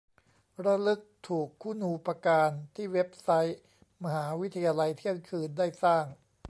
[0.65, 3.59] ระลึกถูกคุณูปการที่เว็บไซต์
[4.03, 6.05] มหาวิทยาลัยเที่ยงคืนได้สร้าง